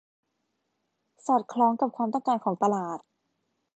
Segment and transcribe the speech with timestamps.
[1.25, 2.99] สอดคล้องกับความต้องการของตลาด